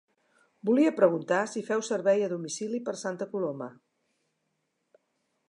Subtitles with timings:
[0.69, 3.71] Volia preguntar si feu servei a domicili per Santa Coloma?